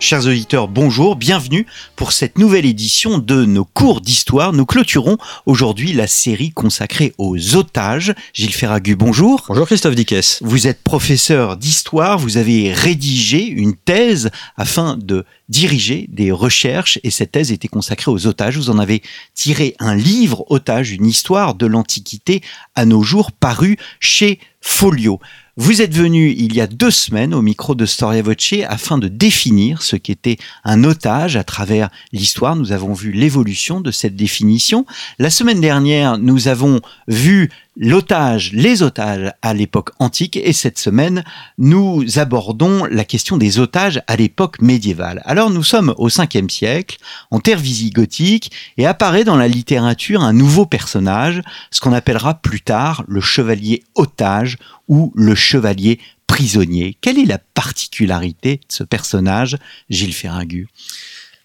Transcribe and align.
Chers 0.00 0.26
auditeurs, 0.26 0.68
bonjour, 0.68 1.16
bienvenue 1.16 1.66
pour 1.96 2.12
cette 2.12 2.38
nouvelle 2.38 2.66
édition 2.66 3.18
de 3.18 3.44
nos 3.44 3.64
cours 3.64 4.00
d'histoire. 4.00 4.52
Nous 4.52 4.64
clôturons 4.64 5.18
aujourd'hui 5.44 5.92
la 5.92 6.06
série 6.06 6.52
consacrée 6.52 7.14
aux 7.18 7.56
otages. 7.56 8.14
Gilles 8.32 8.54
Ferragu, 8.54 8.94
bonjour. 8.94 9.44
Bonjour 9.48 9.66
Christophe 9.66 9.96
Dickès. 9.96 10.38
Vous 10.42 10.68
êtes 10.68 10.84
professeur 10.84 11.56
d'histoire, 11.56 12.16
vous 12.16 12.36
avez 12.36 12.72
rédigé 12.72 13.44
une 13.44 13.74
thèse 13.74 14.30
afin 14.56 14.96
de 14.96 15.24
diriger 15.48 16.06
des 16.12 16.30
recherches 16.30 17.00
et 17.02 17.10
cette 17.10 17.32
thèse 17.32 17.50
était 17.50 17.66
consacrée 17.66 18.12
aux 18.12 18.28
otages. 18.28 18.56
Vous 18.56 18.70
en 18.70 18.78
avez 18.78 19.02
tiré 19.34 19.74
un 19.80 19.96
livre, 19.96 20.44
Otages, 20.48 20.92
une 20.92 21.06
histoire 21.06 21.56
de 21.56 21.66
l'Antiquité 21.66 22.40
à 22.76 22.84
nos 22.84 23.02
jours, 23.02 23.32
paru 23.32 23.76
chez 23.98 24.38
Folio. 24.60 25.18
Vous 25.60 25.82
êtes 25.82 25.92
venu 25.92 26.30
il 26.30 26.54
y 26.54 26.60
a 26.60 26.68
deux 26.68 26.92
semaines 26.92 27.34
au 27.34 27.42
micro 27.42 27.74
de 27.74 27.84
Storia 27.84 28.22
Voce 28.22 28.54
afin 28.68 28.96
de 28.96 29.08
définir 29.08 29.82
ce 29.82 29.96
qu'était 29.96 30.36
un 30.62 30.84
otage 30.84 31.36
à 31.36 31.42
travers 31.42 31.90
l'histoire. 32.12 32.54
Nous 32.54 32.70
avons 32.70 32.92
vu 32.92 33.10
l'évolution 33.10 33.80
de 33.80 33.90
cette 33.90 34.14
définition. 34.14 34.86
La 35.18 35.30
semaine 35.30 35.60
dernière, 35.60 36.16
nous 36.16 36.46
avons 36.46 36.80
vu 37.08 37.50
l'otage, 37.78 38.50
les 38.52 38.82
otages 38.82 39.32
à 39.40 39.54
l'époque 39.54 39.90
antique 40.00 40.36
et 40.36 40.52
cette 40.52 40.78
semaine, 40.78 41.24
nous 41.56 42.18
abordons 42.18 42.84
la 42.84 43.04
question 43.04 43.36
des 43.36 43.60
otages 43.60 44.02
à 44.08 44.16
l'époque 44.16 44.60
médiévale. 44.60 45.22
Alors 45.24 45.50
nous 45.50 45.62
sommes 45.62 45.94
au 45.96 46.08
5e 46.08 46.50
siècle, 46.50 46.98
en 47.30 47.38
terre 47.38 47.60
visigothique 47.60 48.50
et 48.76 48.86
apparaît 48.86 49.24
dans 49.24 49.36
la 49.36 49.48
littérature 49.48 50.22
un 50.22 50.32
nouveau 50.32 50.66
personnage, 50.66 51.40
ce 51.70 51.80
qu'on 51.80 51.92
appellera 51.92 52.34
plus 52.34 52.60
tard 52.60 53.04
le 53.06 53.20
chevalier 53.20 53.84
otage 53.94 54.58
ou 54.88 55.12
le 55.14 55.36
chevalier 55.36 56.00
prisonnier. 56.26 56.96
Quelle 57.00 57.18
est 57.18 57.26
la 57.26 57.38
particularité 57.38 58.56
de 58.56 58.62
ce 58.68 58.84
personnage, 58.84 59.56
Gilles 59.88 60.14
Ferragu? 60.14 60.68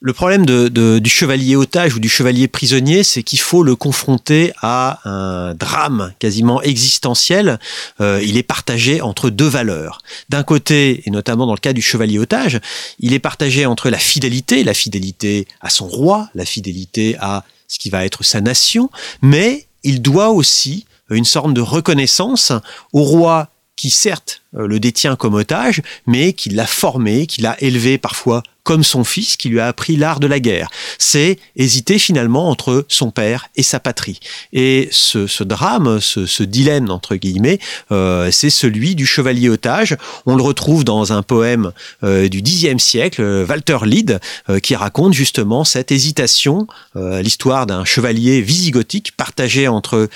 Le 0.06 0.12
problème 0.12 0.46
de, 0.46 1.00
du 1.00 1.10
chevalier 1.10 1.56
otage 1.56 1.96
ou 1.96 2.00
du 2.00 2.10
chevalier 2.10 2.50
prisonnier, 2.50 3.06
c'est 3.06 3.24
qu'il 3.24 3.40
faut 3.40 3.64
le 3.64 3.78
confronter 3.78 4.52
à 4.62 5.00
un 5.06 5.54
drame 5.54 6.12
quasiment 6.20 6.62
existentiel. 6.62 7.58
Euh, 8.02 8.20
il 8.22 8.36
est 8.36 8.44
partagé 8.44 9.00
entre 9.00 9.30
deux 9.30 9.48
valeurs. 9.48 10.02
D'un 10.28 10.44
côté, 10.44 11.04
et 11.06 11.10
notamment 11.10 11.46
dans 11.46 11.54
le 11.54 11.60
cas 11.60 11.72
du 11.72 11.82
chevalier 11.82 12.20
otage, 12.20 12.60
il 13.00 13.14
est 13.14 13.20
partagé 13.20 13.66
entre 13.66 13.90
la 13.90 13.98
fidélité, 13.98 14.66
la 14.66 14.74
fidélité 14.74 15.48
à 15.62 15.70
son 15.70 15.88
roi, 15.88 16.28
la 16.36 16.44
fidélité 16.44 17.16
à 17.22 17.46
ce 17.70 17.80
qui 17.80 17.90
va 17.90 18.04
être 18.04 18.26
sa 18.26 18.42
nation, 18.42 18.90
mais 19.22 19.68
il 19.84 20.02
doit 20.02 20.32
aussi 20.32 20.86
une 21.12 21.24
sorte 21.24 21.54
de 21.54 21.62
reconnaissance 21.62 22.52
au 22.92 23.04
roi 23.04 23.48
qui 23.78 23.90
certes 23.90 24.43
le 24.54 24.80
détient 24.80 25.16
comme 25.16 25.34
otage, 25.34 25.82
mais 26.08 26.34
qui 26.34 26.50
l'a 26.50 26.68
formé, 26.68 27.28
qui 27.28 27.42
l'a 27.42 27.56
élevé 27.62 27.98
parfois 27.98 28.44
comme 28.64 28.84
son 28.84 29.04
fils 29.04 29.38
qui 29.38 29.50
lui 29.50 29.60
a 29.60 29.68
appris 29.68 29.96
l'art 29.96 30.20
de 30.20 30.28
la 30.28 30.40
guerre. 30.40 30.70
C'est 30.98 31.38
hésiter 31.56 32.00
finalement 32.00 32.50
entre 32.50 32.86
son 32.88 33.12
père 33.12 33.50
et 33.56 33.64
sa 33.64 33.80
patrie. 33.80 34.20
Et 34.54 34.88
ce, 34.92 35.44
drame, 35.44 36.00
ce, 36.00 36.44
dilemme 36.44 36.90
entre 36.90 37.16
guillemets, 37.16 37.60
euh, 37.92 38.32
c'est 38.32 38.50
celui 38.50 38.96
du 38.96 39.06
chevalier 39.06 39.50
otage. 39.50 39.98
On 40.26 40.36
le 40.36 40.44
retrouve 40.44 40.84
dans 40.84 41.14
un 41.14 41.24
poème 41.24 41.72
euh, 42.04 42.30
du 42.30 42.42
Xe 42.42 42.78
siècle, 42.78 43.22
euh, 43.22 43.46
Walter 43.46 43.80
Lied, 43.84 44.20
qui 44.62 44.76
raconte 44.76 45.14
justement 45.14 45.64
cette 45.64 45.92
hésitation, 45.92 46.68
l'histoire 46.96 47.66
d'un 47.66 47.86
chevalier 47.86 48.42
visigothique 48.42 49.16
partagé 49.16 49.68
entre 49.68 50.10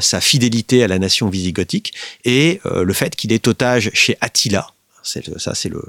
sa 0.00 0.20
fidélité 0.20 0.82
à 0.82 0.88
la 0.88 0.98
nation 0.98 1.28
visigothique 1.28 1.92
et 2.24 2.60
le 2.64 2.92
fait 2.92 3.14
qu'il 3.16 3.32
est 3.32 3.46
otage 3.46 3.57
chez 3.92 4.16
Attila 4.20 4.68
ça, 5.36 5.54
c'est 5.54 5.68
le, 5.68 5.82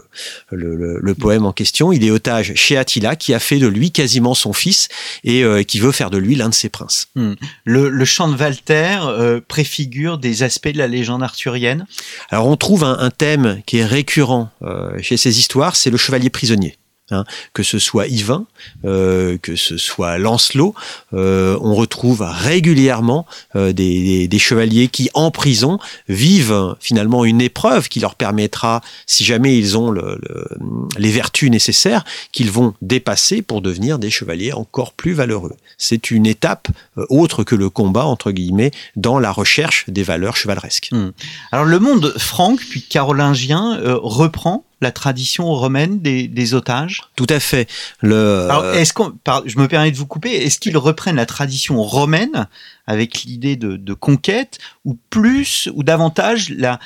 le, 0.52 1.14
poème 1.14 1.46
en 1.46 1.52
question. 1.52 1.92
Il 1.92 2.04
est 2.04 2.12
otage 2.12 2.54
chez 2.56 2.78
Attila, 2.78 3.16
qui 3.16 3.34
a 3.34 3.40
fait 3.40 3.60
de 3.60 3.68
lui 3.68 3.92
quasiment 3.92 4.34
son 4.34 4.54
fils 4.54 4.88
et 5.24 5.44
euh, 5.44 5.64
qui 5.64 5.80
veut 5.80 5.92
faire 5.92 6.10
de 6.10 6.18
lui 6.18 6.36
l'un 6.36 6.50
de 6.50 6.54
ses 6.54 6.70
princes. 6.70 7.08
Hmm. 7.16 7.34
Le, 7.66 8.06
chant 8.06 8.30
de 8.30 8.38
Walter 8.38 9.00
euh, 9.04 9.42
préfigure 9.46 10.18
des 10.18 10.44
aspects 10.44 10.70
de 10.70 10.78
la 10.78 10.88
légende 10.88 11.24
arthurienne? 11.24 11.86
Alors, 12.30 12.48
on 12.48 12.56
trouve 12.56 12.84
un, 12.84 13.10
thème 13.10 13.62
qui 13.66 13.78
est 13.78 13.86
récurrent 13.86 14.50
euh, 14.62 14.92
chez 15.02 15.18
ces 15.18 15.40
histoires, 15.40 15.76
c'est 15.76 15.90
le 15.90 15.98
chevalier 15.98 16.30
prisonnier. 16.30 16.79
Hein, 17.12 17.24
que 17.54 17.64
ce 17.64 17.80
soit 17.80 18.08
Yvain, 18.08 18.46
euh, 18.86 19.40
que 19.42 19.56
ce 19.56 19.78
soit 19.78 20.20
Lancelot, 20.20 20.76
euh, 21.14 21.58
on 21.60 21.74
retrouve 21.74 22.22
régulièrement 22.22 23.26
euh, 23.56 23.74
des, 23.74 24.28
des, 24.28 24.40
chevaliers 24.40 24.90
qui, 24.90 25.10
en 25.16 25.32
prison, 25.32 25.80
vivent 26.08 26.76
finalement 26.80 27.26
une 27.26 27.42
épreuve 27.42 27.90
qui 27.90 28.00
leur 28.00 28.14
permettra, 28.14 28.82
si 29.08 29.24
jamais 29.24 29.58
ils 29.58 29.76
ont 29.76 29.90
le, 29.90 30.22
les 31.00 31.10
vertus 31.10 31.50
nécessaires, 31.50 32.04
qu'ils 32.32 32.52
vont 32.52 32.76
dépasser 32.84 33.42
pour 33.42 33.64
devenir 33.64 33.98
des 33.98 34.12
chevaliers 34.12 34.54
encore 34.54 34.94
plus 34.94 35.14
valeureux. 35.14 35.56
C'est 35.80 36.12
une 36.12 36.28
étape 36.28 36.68
autre 37.10 37.44
que 37.44 37.56
le 37.56 37.72
combat, 37.72 38.06
entre 38.06 38.32
guillemets, 38.32 38.72
dans 38.96 39.18
la 39.18 39.32
recherche 39.32 39.86
des 39.88 40.04
valeurs 40.04 40.36
chevaleresques. 40.36 40.90
Hmm. 40.92 41.10
Alors 41.52 41.66
le 41.66 41.80
monde 41.80 42.14
franc, 42.20 42.56
puis 42.56 42.84
carolingien, 42.84 43.80
reprend 44.04 44.64
la 44.82 44.92
tradition 44.92 45.46
romaine 45.54 46.00
des, 46.00 46.54
otages? 46.54 47.02
Tout 47.16 47.28
à 47.30 47.40
fait. 47.40 47.68
Le... 48.02 48.48
Alors, 48.50 48.66
est-ce 48.74 48.94
qu'on, 48.94 49.14
je 49.46 49.58
me 49.60 49.68
permets 49.68 49.92
de 49.92 49.98
vous 49.98 50.06
couper, 50.06 50.32
est-ce 50.32 50.60
qu'ils 50.60 50.78
reprennent 50.78 51.18
la 51.18 51.26
tradition 51.26 51.82
romaine 51.84 52.48
avec 52.88 53.24
l'idée 53.24 53.56
de, 53.56 53.94
conquête 53.94 54.60
ou 54.86 54.98
plus 55.10 55.70
ou 55.74 55.84
davantage 55.84 56.52
la, 56.52 56.80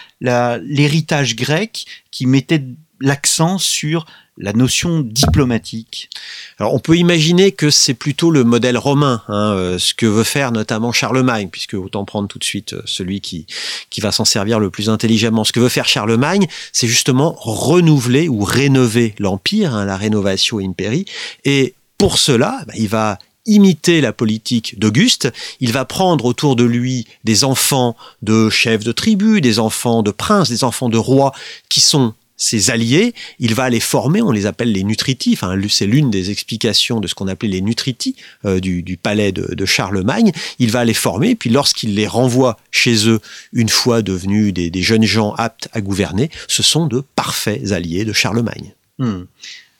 l'héritage 0.59 1.35
grec 1.35 1.85
qui 2.11 2.25
mettait 2.25 2.63
l'accent 2.99 3.57
sur 3.57 4.05
la 4.37 4.53
notion 4.53 5.01
diplomatique. 5.01 6.09
Alors 6.57 6.73
on 6.73 6.79
peut 6.79 6.97
imaginer 6.97 7.51
que 7.51 7.69
c'est 7.69 7.93
plutôt 7.93 8.31
le 8.31 8.43
modèle 8.43 8.77
romain, 8.77 9.21
hein, 9.27 9.53
euh, 9.53 9.77
ce 9.77 9.93
que 9.93 10.05
veut 10.05 10.23
faire 10.23 10.51
notamment 10.51 10.91
Charlemagne, 10.91 11.49
puisque 11.51 11.75
autant 11.75 12.03
prendre 12.03 12.27
tout 12.27 12.39
de 12.39 12.43
suite 12.43 12.73
euh, 12.73 12.81
celui 12.85 13.21
qui, 13.21 13.45
qui 13.89 14.01
va 14.01 14.11
s'en 14.11 14.25
servir 14.25 14.59
le 14.59 14.69
plus 14.69 14.89
intelligemment. 14.89 15.43
Ce 15.43 15.51
que 15.51 15.59
veut 15.59 15.69
faire 15.69 15.87
Charlemagne, 15.87 16.47
c'est 16.71 16.87
justement 16.87 17.35
renouveler 17.37 18.27
ou 18.27 18.43
rénover 18.43 19.13
l'Empire, 19.19 19.75
hein, 19.75 19.85
la 19.85 19.97
rénovation 19.97 20.59
impéri, 20.59 21.05
et 21.45 21.75
pour 21.99 22.17
cela, 22.17 22.63
bah, 22.67 22.73
il 22.75 22.87
va 22.87 23.19
imiter 23.45 24.01
la 24.01 24.13
politique 24.13 24.79
d'Auguste, 24.79 25.31
il 25.59 25.73
va 25.73 25.85
prendre 25.85 26.25
autour 26.25 26.55
de 26.55 26.63
lui 26.63 27.05
des 27.23 27.43
enfants 27.43 27.95
de 28.21 28.49
chefs 28.49 28.83
de 28.83 28.93
tribu, 28.93 29.41
des 29.41 29.59
enfants 29.59 30.01
de 30.01 30.11
princes, 30.11 30.49
des 30.49 30.63
enfants 30.63 30.89
de 30.89 30.97
rois 30.97 31.33
qui 31.69 31.81
sont 31.81 32.13
ses 32.43 32.71
alliés, 32.71 33.13
il 33.39 33.55
va 33.55 33.69
les 33.69 33.79
former, 33.79 34.21
on 34.21 34.31
les 34.31 34.45
appelle 34.45 34.73
les 34.73 34.83
nutritifs, 34.83 35.45
c'est 35.69 35.85
l'une 35.85 36.11
des 36.11 36.29
explications 36.29 36.99
de 36.99 37.07
ce 37.07 37.15
qu'on 37.15 37.29
appelait 37.29 37.49
les 37.49 37.61
nutritis 37.61 38.17
euh, 38.43 38.59
du, 38.59 38.97
palais 39.01 39.31
de, 39.31 39.65
Charlemagne, 39.65 40.33
il 40.59 40.69
va 40.69 40.83
les 40.83 40.93
former, 40.93 41.35
puis 41.35 41.49
lorsqu'il 41.49 41.95
les 41.95 42.05
renvoie 42.05 42.57
chez 42.69 43.07
eux, 43.07 43.21
une 43.53 43.69
fois 43.69 44.01
devenus 44.01 44.53
des, 44.53 44.83
jeunes 44.83 45.05
gens 45.05 45.33
aptes 45.35 45.69
à 45.71 45.79
gouverner, 45.79 46.29
ce 46.49 46.63
sont 46.63 46.85
de 46.85 47.01
parfaits 47.15 47.71
alliés 47.71 48.03
de 48.03 48.11
Charlemagne. 48.11 48.73
Hmm. 48.99 49.21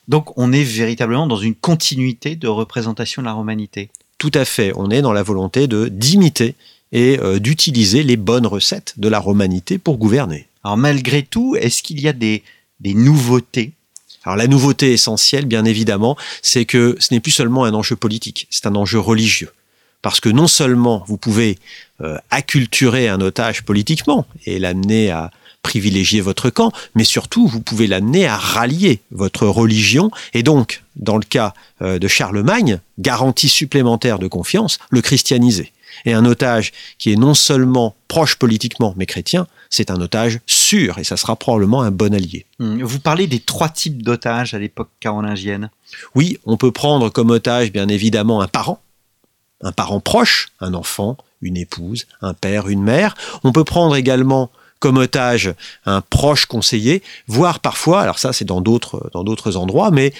Donc 0.08 0.36
on 0.38 0.50
est 0.50 0.64
véritablement 0.64 1.26
dans 1.26 1.36
une 1.36 1.54
continuité 1.54 2.34
de 2.34 2.48
représentation 2.48 3.20
de 3.20 3.26
la 3.26 3.34
romanité. 3.34 3.90
Tout 4.16 4.32
à 4.32 4.46
fait, 4.46 4.72
on 4.76 4.90
est 4.90 5.02
dans 5.02 5.12
la 5.12 5.22
volonté 5.22 5.66
de 5.66 5.88
d'imiter 5.88 6.54
et 6.92 7.18
euh, 7.20 7.38
d'utiliser 7.38 8.02
les 8.02 8.16
bonnes 8.16 8.46
recettes 8.46 8.94
de 8.96 9.08
la 9.08 9.18
romanité 9.18 9.76
pour 9.76 9.98
gouverner. 9.98 10.46
Alors 10.64 10.78
malgré 10.78 11.22
tout, 11.22 11.56
est-ce 11.56 11.82
qu'il 11.82 12.00
y 12.00 12.08
a 12.08 12.14
des, 12.14 12.42
nouveautés 12.82 13.72
alors 14.24 14.36
la 14.36 14.46
nouveauté 14.46 14.92
essentielle, 14.92 15.44
bien 15.44 15.64
évidemment, 15.64 16.16
c'est 16.42 16.64
que 16.64 16.96
ce 16.98 17.12
n'est 17.12 17.20
plus 17.20 17.30
seulement 17.30 17.64
un 17.64 17.74
enjeu 17.74 17.96
politique, 17.96 18.46
c'est 18.50 18.66
un 18.66 18.74
enjeu 18.74 18.98
religieux. 18.98 19.52
Parce 20.02 20.20
que 20.20 20.28
non 20.28 20.48
seulement 20.48 21.04
vous 21.06 21.16
pouvez 21.16 21.58
euh, 22.00 22.18
acculturer 22.30 23.08
un 23.08 23.20
otage 23.20 23.62
politiquement 23.62 24.26
et 24.46 24.58
l'amener 24.58 25.10
à 25.10 25.30
privilégier 25.62 26.20
votre 26.20 26.50
camp, 26.50 26.72
mais 26.94 27.04
surtout 27.04 27.48
vous 27.48 27.60
pouvez 27.60 27.86
l'amener 27.86 28.26
à 28.26 28.36
rallier 28.36 29.00
votre 29.10 29.46
religion 29.46 30.10
et 30.34 30.42
donc, 30.42 30.82
dans 30.96 31.16
le 31.16 31.24
cas 31.24 31.54
euh, 31.80 31.98
de 31.98 32.08
Charlemagne, 32.08 32.80
garantie 32.98 33.48
supplémentaire 33.48 34.18
de 34.18 34.26
confiance, 34.26 34.78
le 34.90 35.00
christianiser. 35.00 35.72
Et 36.04 36.12
un 36.12 36.24
otage 36.24 36.72
qui 36.98 37.12
est 37.12 37.16
non 37.16 37.34
seulement 37.34 37.94
proche 38.08 38.36
politiquement, 38.36 38.94
mais 38.96 39.06
chrétien, 39.06 39.46
c'est 39.70 39.90
un 39.90 40.00
otage 40.00 40.40
sûr 40.64 40.98
et 40.98 41.04
ça 41.04 41.16
sera 41.16 41.36
probablement 41.36 41.82
un 41.82 41.90
bon 41.90 42.14
allié. 42.14 42.46
Hmm. 42.58 42.82
Vous 42.82 42.98
parlez 42.98 43.26
des 43.26 43.40
trois 43.40 43.68
types 43.68 44.02
d'otages 44.02 44.54
à 44.54 44.58
l'époque 44.58 44.90
carolingienne. 45.00 45.70
Oui, 46.14 46.38
on 46.44 46.56
peut 46.56 46.72
prendre 46.72 47.10
comme 47.10 47.30
otage 47.30 47.70
bien 47.70 47.88
évidemment 47.88 48.40
un 48.40 48.48
parent, 48.48 48.80
un 49.62 49.72
parent 49.72 50.00
proche, 50.00 50.48
un 50.60 50.74
enfant, 50.74 51.16
une 51.42 51.56
épouse, 51.56 52.06
un 52.22 52.34
père, 52.34 52.68
une 52.68 52.82
mère. 52.82 53.14
On 53.44 53.52
peut 53.52 53.64
prendre 53.64 53.94
également 53.94 54.50
comme 54.80 54.96
otage 54.96 55.54
un 55.86 56.00
proche 56.00 56.46
conseiller, 56.46 57.02
voire 57.26 57.60
parfois, 57.60 58.02
alors 58.02 58.18
ça 58.18 58.32
c'est 58.32 58.44
dans 58.44 58.60
d'autres 58.60 59.10
dans 59.12 59.24
d'autres 59.24 59.56
endroits, 59.56 59.90
mais 59.90 60.12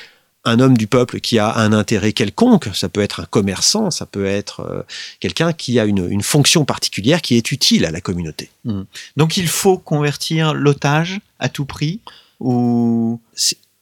un 0.45 0.61
homme 0.61 0.77
du 0.77 0.87
peuple 0.87 1.21
qui 1.21 1.39
a 1.39 1.57
un 1.57 1.73
intérêt 1.73 2.13
quelconque, 2.13 2.69
ça 2.75 2.89
peut 2.89 3.01
être 3.01 3.21
un 3.21 3.25
commerçant, 3.25 3.91
ça 3.91 4.07
peut 4.07 4.27
être 4.27 4.61
euh, 4.61 4.83
quelqu'un 5.21 5.53
qui 5.53 5.79
a 5.79 5.85
une, 5.85 6.11
une, 6.11 6.23
fonction 6.23 6.65
particulière 6.65 7.23
qui 7.23 7.37
est 7.37 7.51
utile 7.53 7.87
à 7.87 7.91
la 7.91 8.01
communauté. 8.01 8.51
Mmh. 8.65 8.83
Donc 9.17 9.37
il 9.37 9.49
faut 9.49 9.79
convertir 9.79 10.55
l'otage 10.55 11.21
à 11.39 11.49
tout 11.49 11.65
prix 11.65 12.01
ou? 12.41 13.21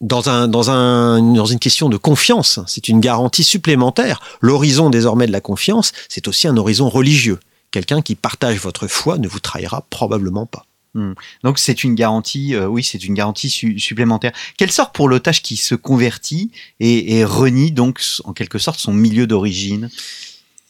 Dans, 0.01 0.29
un, 0.29 0.49
dans, 0.49 0.69
un, 0.69 1.23
dans 1.23 1.47
une 1.47 1.61
question 1.61 1.89
de 1.89 1.97
confiance, 1.97 2.59
c'est 2.67 2.89
une 2.89 2.99
garantie 2.99 3.45
supplémentaire. 3.45 4.21
L'horizon 4.41 4.91
désormais 4.91 5.29
de 5.29 5.33
la 5.33 5.41
confiance, 5.41 5.93
c'est 6.09 6.27
aussi 6.27 6.49
un 6.49 6.57
horizon 6.57 6.89
religieux. 6.89 7.39
Quelqu'un 7.71 8.03
qui 8.03 8.17
partage 8.17 8.59
votre 8.59 8.89
foi 8.89 9.17
ne 9.19 9.29
vous 9.29 9.39
trahira 9.39 9.87
probablement 9.91 10.45
pas. 10.45 10.67
Hmm. 10.95 11.13
Donc 11.43 11.59
c'est 11.59 11.85
une 11.85 11.95
garantie, 11.95 12.55
euh, 12.55 12.67
oui, 12.67 12.83
c'est 12.83 13.03
une 13.05 13.15
garantie 13.15 13.49
supplémentaire. 13.49 14.33
Quelle 14.59 14.71
sorte 14.71 14.95
pour 14.95 15.09
l'otage 15.09 15.41
qui 15.43 15.57
se 15.57 15.75
convertit 15.75 16.51
et, 16.81 17.25
renie 17.25 17.73
donc 17.73 18.03
en 18.25 18.35
quelque 18.35 18.59
sorte 18.59 18.79
son 18.79 18.93
milieu 18.93 19.27
d'origine? 19.27 19.89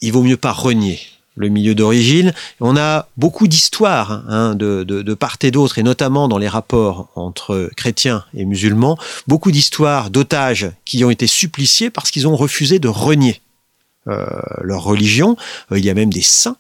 Il 0.01 0.13
vaut 0.13 0.23
mieux 0.23 0.37
pas 0.37 0.53
renier 0.53 1.01
le 1.35 1.49
milieu 1.49 1.75
d'origine. 1.75 2.33
On 2.61 2.77
a 2.77 3.09
beaucoup 3.17 3.49
d'histoires 3.49 4.23
hein, 4.29 4.55
de, 4.55 5.15
part 5.15 5.39
et 5.43 5.51
d'autre, 5.51 5.79
et 5.79 5.83
notamment 5.83 6.29
dans 6.29 6.39
les 6.39 6.49
rapports 6.49 7.09
entre 7.17 7.71
chrétiens 7.77 8.25
et 8.35 8.45
musulmans, 8.45 8.99
beaucoup 9.27 9.51
d'histoires 9.51 10.11
d'otages 10.11 10.71
qui 10.85 11.05
ont 11.05 11.11
été 11.11 11.27
suppliciés 11.27 11.91
parce 11.91 12.11
qu'ils 12.11 12.29
ont 12.29 12.37
refusé 12.37 12.79
de 12.79 12.89
renier 12.89 13.41
euh, 14.09 14.27
leur 14.61 14.83
religion. 14.83 15.37
Euh, 15.73 15.79
il 15.79 15.85
y 15.85 15.91
a 15.91 15.95
même 15.95 16.13
des 16.13 16.23
saints 16.23 16.57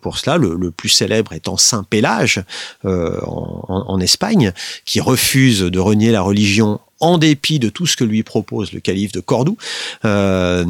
pour 0.00 0.18
cela, 0.18 0.36
le, 0.36 0.70
plus 0.70 0.88
célèbre 0.88 1.32
étant 1.32 1.56
Saint 1.56 1.84
Pélage 1.84 2.42
euh, 2.84 3.20
en, 3.22 4.00
Espagne, 4.00 4.52
qui 4.84 5.00
refuse 5.00 5.60
de 5.60 5.78
renier 5.78 6.12
la 6.12 6.22
religion 6.22 6.80
en 7.00 7.18
dépit 7.18 7.58
de 7.58 7.68
tout 7.68 7.86
ce 7.86 7.96
que 7.96 8.04
lui 8.04 8.22
propose 8.22 8.72
le 8.72 8.80
calife 8.80 9.12
de 9.12 9.20
Cordoue. 9.20 9.58
Euh, 10.04 10.64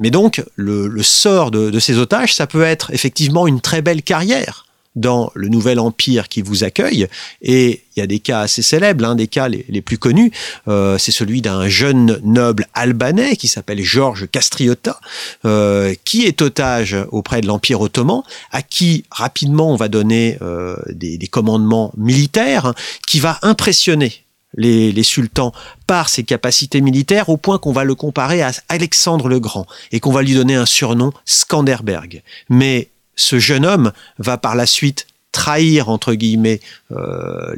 mais 0.00 0.10
donc, 0.10 0.44
le, 0.56 0.86
le 0.86 1.02
sort 1.02 1.50
de, 1.50 1.70
de, 1.70 1.80
ces 1.80 1.98
otages, 1.98 2.34
ça 2.34 2.46
peut 2.46 2.62
être 2.62 2.92
effectivement 2.92 3.46
une 3.46 3.60
très 3.60 3.82
belle 3.82 4.02
carrière 4.02 4.66
dans 4.94 5.30
le 5.34 5.48
nouvel 5.48 5.78
empire 5.78 6.28
qui 6.28 6.42
vous 6.42 6.64
accueille. 6.64 7.06
Et 7.40 7.82
il 7.96 8.00
y 8.00 8.02
a 8.02 8.06
des 8.06 8.20
cas 8.20 8.40
assez 8.40 8.62
célèbres, 8.62 9.02
l'un 9.02 9.14
des 9.14 9.26
cas 9.26 9.48
les, 9.48 9.82
plus 9.82 9.98
connus, 9.98 10.32
euh, 10.68 10.98
c'est 10.98 11.12
celui 11.12 11.42
d'un 11.42 11.68
jeune 11.68 12.20
noble 12.24 12.66
albanais 12.74 13.36
qui 13.36 13.48
s'appelle 13.48 13.82
Georges 13.82 14.28
Castriota, 14.30 15.00
euh, 15.44 15.94
qui 16.04 16.24
est 16.24 16.40
otage 16.42 16.96
auprès 17.10 17.40
de 17.40 17.46
l'Empire 17.46 17.80
ottoman, 17.80 18.22
à 18.50 18.62
qui 18.62 19.04
rapidement 19.10 19.72
on 19.72 19.76
va 19.76 19.88
donner 19.88 20.38
euh, 20.42 20.76
des, 20.90 21.18
des 21.18 21.26
commandements 21.26 21.92
militaires, 21.96 22.74
qui 23.06 23.20
va 23.20 23.38
impressionner 23.42 24.12
les, 24.54 24.92
les, 24.92 25.02
sultans 25.02 25.52
par 25.86 26.10
ses 26.10 26.24
capacités 26.24 26.82
militaires 26.82 27.30
au 27.30 27.38
point 27.38 27.58
qu'on 27.58 27.72
va 27.72 27.84
le 27.84 27.94
comparer 27.94 28.42
à 28.42 28.52
Alexandre 28.68 29.28
le 29.28 29.40
Grand 29.40 29.66
et 29.92 30.00
qu'on 30.00 30.12
va 30.12 30.22
lui 30.22 30.34
donner 30.34 30.54
un 30.54 30.66
surnom 30.66 31.12
Skanderberg. 31.24 32.22
Mais 32.50 32.90
ce 33.22 33.38
jeune 33.38 33.64
homme 33.64 33.92
va 34.18 34.36
par 34.36 34.54
la 34.54 34.66
suite 34.66 35.06
trahir 35.32 35.88
entre 35.88 36.12
guillemets 36.12 36.60
euh, 36.90 37.54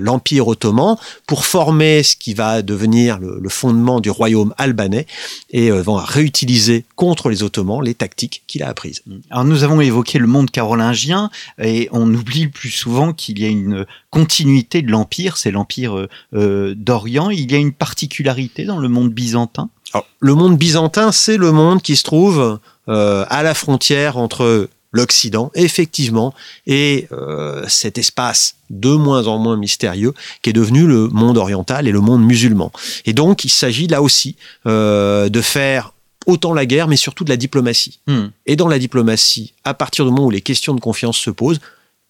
l'empire 0.00 0.48
ottoman 0.48 0.96
pour 1.26 1.44
former 1.44 2.02
ce 2.02 2.16
qui 2.16 2.32
va 2.32 2.62
devenir 2.62 3.18
le, 3.18 3.38
le 3.38 3.48
fondement 3.50 4.00
du 4.00 4.08
royaume 4.08 4.54
albanais 4.56 5.06
et 5.50 5.70
euh, 5.70 5.82
va 5.82 6.02
réutiliser 6.02 6.86
contre 6.96 7.28
les 7.28 7.42
ottomans 7.42 7.82
les 7.84 7.92
tactiques 7.92 8.42
qu'il 8.46 8.62
a 8.62 8.68
apprises. 8.68 9.02
Alors 9.28 9.44
nous 9.44 9.64
avons 9.64 9.82
évoqué 9.82 10.18
le 10.18 10.26
monde 10.26 10.50
carolingien 10.50 11.30
et 11.62 11.90
on 11.92 12.12
oublie 12.14 12.48
plus 12.48 12.70
souvent 12.70 13.12
qu'il 13.12 13.38
y 13.38 13.44
a 13.44 13.48
une 13.48 13.84
continuité 14.08 14.80
de 14.80 14.90
l'empire, 14.90 15.36
c'est 15.36 15.50
l'empire 15.50 16.06
euh, 16.32 16.74
d'Orient. 16.74 17.28
Il 17.28 17.52
y 17.52 17.54
a 17.54 17.58
une 17.58 17.72
particularité 17.72 18.64
dans 18.64 18.78
le 18.78 18.88
monde 18.88 19.10
byzantin? 19.10 19.68
Alors, 19.92 20.06
le 20.20 20.34
monde 20.34 20.56
byzantin, 20.56 21.12
c'est 21.12 21.36
le 21.36 21.52
monde 21.52 21.82
qui 21.82 21.96
se 21.96 22.04
trouve 22.04 22.60
euh, 22.88 23.24
à 23.28 23.42
la 23.42 23.52
frontière 23.52 24.16
entre 24.16 24.70
l'Occident, 24.92 25.50
effectivement, 25.54 26.34
et 26.66 27.08
euh, 27.12 27.64
cet 27.68 27.98
espace 27.98 28.56
de 28.70 28.90
moins 28.90 29.26
en 29.26 29.38
moins 29.38 29.56
mystérieux 29.56 30.14
qui 30.42 30.50
est 30.50 30.52
devenu 30.52 30.86
le 30.86 31.08
monde 31.08 31.38
oriental 31.38 31.86
et 31.86 31.92
le 31.92 32.00
monde 32.00 32.24
musulman. 32.24 32.72
Et 33.06 33.12
donc, 33.12 33.44
il 33.44 33.50
s'agit 33.50 33.86
là 33.86 34.02
aussi 34.02 34.36
euh, 34.66 35.28
de 35.28 35.40
faire 35.40 35.92
autant 36.26 36.52
la 36.52 36.66
guerre, 36.66 36.88
mais 36.88 36.96
surtout 36.96 37.24
de 37.24 37.30
la 37.30 37.36
diplomatie. 37.36 38.00
Hmm. 38.06 38.26
Et 38.46 38.56
dans 38.56 38.68
la 38.68 38.78
diplomatie, 38.78 39.54
à 39.64 39.74
partir 39.74 40.04
du 40.04 40.10
moment 40.10 40.26
où 40.26 40.30
les 40.30 40.42
questions 40.42 40.74
de 40.74 40.80
confiance 40.80 41.16
se 41.16 41.30
posent, 41.30 41.60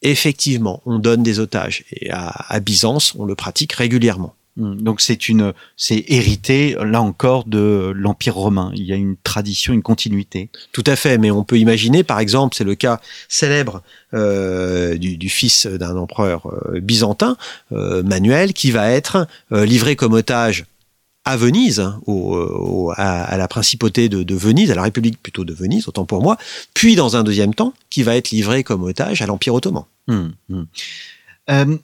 effectivement, 0.03 0.83
on 0.87 0.99
donne 0.99 1.23
des 1.23 1.39
otages. 1.39 1.85
Et 1.93 2.11
à, 2.11 2.29
à 2.49 2.61
Byzance, 2.61 3.15
on 3.19 3.25
le 3.25 3.35
pratique 3.35 3.73
régulièrement. 3.75 4.35
Donc 4.57 5.01
c'est 5.01 5.29
une, 5.29 5.53
c'est 5.77 6.05
hérité 6.09 6.77
là 6.83 7.01
encore 7.01 7.45
de 7.45 7.93
l'Empire 7.95 8.35
romain. 8.35 8.73
Il 8.75 8.83
y 8.83 8.93
a 8.93 8.97
une 8.97 9.17
tradition, 9.17 9.73
une 9.73 9.83
continuité. 9.83 10.51
Tout 10.73 10.85
à 10.87 10.97
fait, 10.97 11.19
mais 11.19 11.31
on 11.31 11.45
peut 11.45 11.59
imaginer, 11.59 12.03
par 12.03 12.19
exemple, 12.19 12.55
c'est 12.57 12.65
le 12.65 12.75
cas 12.75 13.01
célèbre 13.29 13.83
euh, 14.13 14.97
du, 14.99 15.17
du, 15.17 15.29
fils 15.29 15.67
d'un 15.67 15.97
empereur 15.97 16.47
euh, 16.47 16.81
byzantin, 16.81 17.37
euh, 17.73 18.03
Manuel, 18.03 18.53
qui 18.53 18.71
va 18.71 18.91
être 18.91 19.27
livré 19.51 19.97
comme 19.97 20.15
otage 20.15 20.67
à 21.25 21.37
Venise, 21.37 21.87
au, 22.07 22.35
au, 22.35 22.91
à, 22.91 23.23
à, 23.23 23.37
la 23.37 23.47
principauté 23.47 24.09
de, 24.09 24.23
de, 24.23 24.35
Venise, 24.35 24.71
à 24.71 24.75
la 24.75 24.83
République 24.83 25.23
plutôt 25.23 25.45
de 25.45 25.53
Venise, 25.55 25.87
autant 25.87 26.07
pour 26.07 26.23
moi, 26.23 26.39
puis 26.75 26.97
dans 26.97 27.17
un 27.17 27.23
deuxième 27.23 27.55
temps, 27.55 27.73
qui 27.89 28.03
va 28.03 28.17
être 28.17 28.31
livré 28.31 28.65
comme 28.65 28.83
otage 28.83 29.23
à 29.23 29.27
l'Empire 29.27 29.55
ottoman. 29.55 29.85
Hum, 30.09 30.33
hum. 30.51 31.79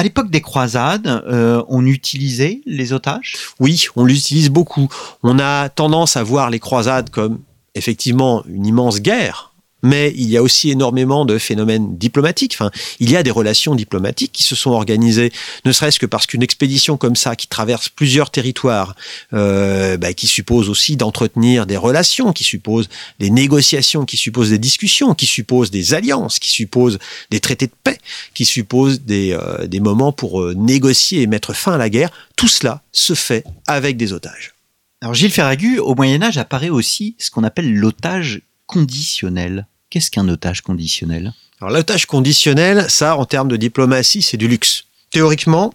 À 0.00 0.02
l'époque 0.02 0.30
des 0.30 0.40
croisades, 0.40 1.06
euh, 1.06 1.62
on 1.68 1.84
utilisait 1.84 2.62
les 2.64 2.94
otages? 2.94 3.34
Oui, 3.58 3.84
on 3.96 4.06
l'utilise 4.06 4.48
beaucoup. 4.48 4.88
On 5.22 5.38
a 5.38 5.68
tendance 5.68 6.16
à 6.16 6.22
voir 6.22 6.48
les 6.48 6.58
croisades 6.58 7.10
comme 7.10 7.40
effectivement 7.74 8.42
une 8.46 8.64
immense 8.64 9.02
guerre 9.02 9.49
mais 9.82 10.12
il 10.16 10.28
y 10.28 10.36
a 10.36 10.42
aussi 10.42 10.70
énormément 10.70 11.24
de 11.24 11.38
phénomènes 11.38 11.96
diplomatiques. 11.96 12.54
Enfin, 12.54 12.70
il 12.98 13.10
y 13.10 13.16
a 13.16 13.22
des 13.22 13.30
relations 13.30 13.74
diplomatiques 13.74 14.32
qui 14.32 14.42
se 14.42 14.54
sont 14.54 14.70
organisées, 14.70 15.32
ne 15.64 15.72
serait-ce 15.72 15.98
que 15.98 16.06
parce 16.06 16.26
qu'une 16.26 16.42
expédition 16.42 16.96
comme 16.96 17.16
ça, 17.16 17.36
qui 17.36 17.46
traverse 17.46 17.88
plusieurs 17.88 18.30
territoires, 18.30 18.94
euh, 19.32 19.96
bah, 19.96 20.12
qui 20.12 20.26
suppose 20.26 20.68
aussi 20.68 20.96
d'entretenir 20.96 21.66
des 21.66 21.76
relations, 21.76 22.32
qui 22.32 22.44
suppose 22.44 22.88
des 23.18 23.30
négociations, 23.30 24.04
qui 24.04 24.16
suppose 24.16 24.50
des 24.50 24.58
discussions, 24.58 25.14
qui 25.14 25.26
suppose 25.26 25.70
des 25.70 25.94
alliances, 25.94 26.38
qui 26.38 26.50
suppose 26.50 26.98
des 27.30 27.40
traités 27.40 27.66
de 27.66 27.72
paix, 27.82 27.98
qui 28.34 28.44
suppose 28.44 29.02
des, 29.02 29.32
euh, 29.32 29.66
des 29.66 29.80
moments 29.80 30.12
pour 30.12 30.40
euh, 30.40 30.54
négocier 30.54 31.22
et 31.22 31.26
mettre 31.26 31.54
fin 31.54 31.72
à 31.72 31.78
la 31.78 31.90
guerre, 31.90 32.10
tout 32.36 32.48
cela 32.48 32.82
se 32.92 33.14
fait 33.14 33.44
avec 33.66 33.96
des 33.96 34.12
otages. 34.12 34.54
Alors 35.02 35.14
Gilles 35.14 35.30
Ferragu, 35.30 35.78
au 35.78 35.94
Moyen 35.94 36.22
Âge 36.22 36.36
apparaît 36.36 36.68
aussi 36.68 37.16
ce 37.18 37.30
qu'on 37.30 37.44
appelle 37.44 37.74
l'otage 37.74 38.42
conditionnel. 38.70 39.66
Qu'est-ce 39.90 40.10
qu'un 40.10 40.28
otage 40.28 40.62
conditionnel? 40.62 41.32
Alors 41.60 41.72
l'otage 41.74 42.06
conditionnel, 42.06 42.86
ça, 42.88 43.16
en 43.16 43.24
termes 43.24 43.48
de 43.48 43.56
diplomatie, 43.56 44.22
c'est 44.22 44.36
du 44.36 44.48
luxe. 44.48 44.84
Théoriquement, 45.10 45.74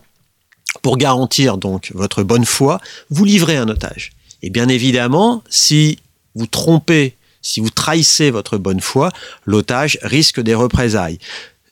pour 0.81 0.97
garantir 0.97 1.57
donc 1.57 1.91
votre 1.93 2.23
bonne 2.23 2.45
foi, 2.45 2.79
vous 3.09 3.25
livrez 3.25 3.57
un 3.57 3.67
otage. 3.67 4.13
Et 4.41 4.49
bien 4.49 4.69
évidemment, 4.69 5.43
si 5.49 5.99
vous 6.35 6.47
trompez, 6.47 7.15
si 7.41 7.59
vous 7.59 7.69
trahissez 7.69 8.31
votre 8.31 8.57
bonne 8.57 8.81
foi, 8.81 9.11
l'otage 9.45 9.99
risque 10.01 10.39
des 10.39 10.55
représailles. 10.55 11.19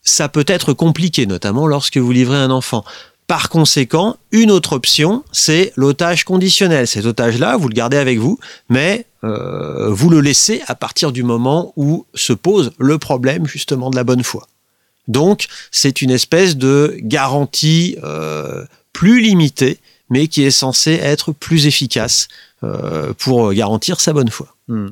Ça 0.04 0.28
peut 0.28 0.46
être 0.48 0.74
compliqué, 0.74 1.26
notamment 1.26 1.66
lorsque 1.66 1.98
vous 1.98 2.12
livrez 2.12 2.38
un 2.38 2.52
enfant. 2.52 2.84
Par 3.34 3.50
conséquent, 3.50 4.18
une 4.32 4.52
autre 4.52 4.74
option, 4.74 5.24
c'est 5.32 5.74
l'otage 5.76 6.24
conditionnel. 6.24 6.86
Cet 6.86 7.08
otage-là, 7.08 7.58
vous 7.58 7.68
le 7.68 7.74
gardez 7.74 7.98
avec 7.98 8.20
vous, 8.20 8.38
mais 8.70 9.08
euh, 9.24 9.90
vous 9.90 10.12
le 10.12 10.22
laissez 10.22 10.62
à 10.68 10.76
partir 10.76 11.12
du 11.12 11.24
moment 11.24 11.74
où 11.76 12.06
se 12.14 12.32
pose 12.32 12.74
le 12.78 13.00
problème 13.00 13.48
justement 13.48 13.90
de 13.90 13.96
la 13.96 14.04
bonne 14.04 14.22
foi. 14.22 14.48
Donc, 15.08 15.48
c'est 15.72 16.04
une 16.04 16.12
espèce 16.12 16.58
de 16.58 16.96
garantie 17.00 17.98
euh, 18.04 18.66
plus 18.92 19.20
limitée, 19.20 19.80
mais 20.14 20.28
qui 20.28 20.44
est 20.44 20.52
censée 20.52 21.00
être 21.02 21.32
plus 21.32 21.66
efficace 21.66 22.28
euh, 22.64 23.14
pour 23.18 23.52
garantir 23.52 24.00
sa 24.00 24.14
bonne 24.14 24.30
foi. 24.30 24.56
Hmm. 24.68 24.90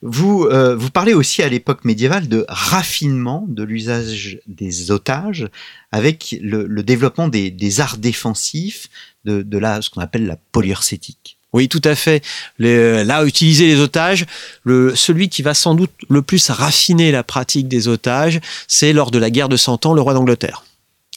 Vous, 0.00 0.44
euh, 0.44 0.74
vous 0.74 0.88
parlez 0.88 1.12
aussi 1.12 1.42
à 1.42 1.48
l'époque 1.50 1.84
médiévale 1.84 2.26
de 2.26 2.46
raffinement 2.48 3.44
de 3.48 3.62
l'usage 3.62 4.38
des 4.46 4.90
otages 4.90 5.46
avec 5.92 6.34
le, 6.40 6.66
le 6.66 6.82
développement 6.82 7.28
des, 7.28 7.50
des, 7.50 7.80
arts 7.80 7.98
défensifs, 7.98 8.88
de, 9.26 9.42
de 9.42 9.58
la, 9.58 9.82
ce 9.82 9.90
qu'on 9.90 10.00
appelle 10.00 10.26
la 10.26 10.38
polyurcétique. 10.52 11.36
Oui, 11.52 11.68
tout 11.68 11.82
à 11.84 11.94
fait. 11.94 12.24
Les, 12.58 13.04
là, 13.04 13.26
utiliser 13.26 13.66
les 13.66 13.78
otages, 13.78 14.24
le, 14.64 14.96
celui 14.96 15.28
qui 15.28 15.42
va 15.42 15.52
sans 15.52 15.74
doute 15.74 15.92
le 16.08 16.22
plus 16.22 16.48
raffiner 16.48 17.12
la 17.12 17.22
pratique 17.22 17.68
des 17.68 17.88
otages, 17.88 18.40
c'est 18.68 18.94
lors 18.94 19.10
de 19.10 19.18
la 19.18 19.28
guerre 19.28 19.50
de 19.50 19.58
Cent 19.58 19.84
Ans, 19.84 19.92
le 19.92 20.00
roi 20.00 20.14
d'Angleterre. 20.14 20.64